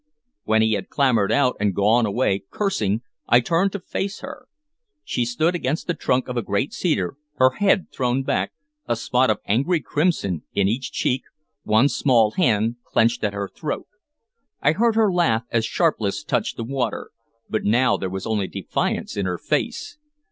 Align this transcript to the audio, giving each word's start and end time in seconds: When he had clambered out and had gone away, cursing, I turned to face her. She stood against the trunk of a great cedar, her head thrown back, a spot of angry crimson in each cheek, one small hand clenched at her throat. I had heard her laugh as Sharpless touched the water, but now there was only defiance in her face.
When 0.45 0.63
he 0.63 0.73
had 0.73 0.89
clambered 0.89 1.31
out 1.31 1.57
and 1.59 1.67
had 1.67 1.75
gone 1.75 2.07
away, 2.07 2.41
cursing, 2.49 3.03
I 3.27 3.39
turned 3.39 3.71
to 3.73 3.79
face 3.79 4.21
her. 4.21 4.47
She 5.03 5.25
stood 5.25 5.53
against 5.53 5.85
the 5.85 5.93
trunk 5.93 6.27
of 6.27 6.35
a 6.35 6.41
great 6.41 6.73
cedar, 6.73 7.17
her 7.35 7.51
head 7.51 7.85
thrown 7.91 8.23
back, 8.23 8.51
a 8.87 8.95
spot 8.95 9.29
of 9.29 9.37
angry 9.45 9.79
crimson 9.79 10.41
in 10.55 10.67
each 10.67 10.91
cheek, 10.91 11.21
one 11.61 11.87
small 11.87 12.31
hand 12.31 12.77
clenched 12.83 13.23
at 13.23 13.33
her 13.35 13.47
throat. 13.47 13.85
I 14.59 14.69
had 14.69 14.77
heard 14.77 14.95
her 14.95 15.13
laugh 15.13 15.43
as 15.51 15.65
Sharpless 15.65 16.23
touched 16.23 16.57
the 16.57 16.63
water, 16.63 17.11
but 17.47 17.63
now 17.63 17.95
there 17.95 18.09
was 18.09 18.25
only 18.25 18.47
defiance 18.47 19.15
in 19.15 19.27
her 19.27 19.37
face. 19.37 19.99